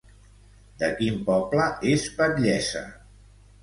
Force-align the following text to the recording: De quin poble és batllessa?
De 0.85 0.89
quin 1.01 1.21
poble 1.29 1.69
és 1.95 2.09
batllessa? 2.19 2.87